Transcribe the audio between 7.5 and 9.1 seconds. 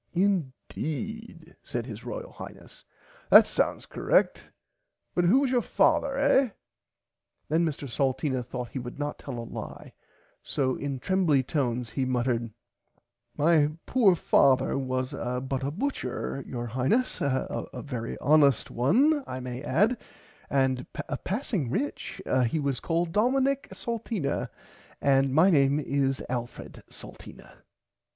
Mr Salteena thourght he would